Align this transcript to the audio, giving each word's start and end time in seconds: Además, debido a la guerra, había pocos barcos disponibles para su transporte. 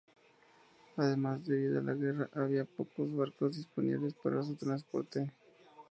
Además, 0.97 1.45
debido 1.45 1.77
a 1.77 1.83
la 1.83 1.93
guerra, 1.93 2.27
había 2.33 2.65
pocos 2.65 3.15
barcos 3.15 3.55
disponibles 3.57 4.15
para 4.15 4.41
su 4.41 4.55
transporte. 4.55 5.31